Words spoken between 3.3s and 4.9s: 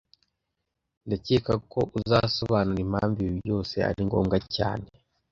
byose ari ngombwa cyane